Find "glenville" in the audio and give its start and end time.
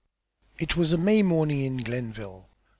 1.77-2.49